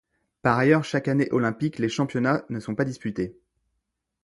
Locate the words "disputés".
2.85-3.37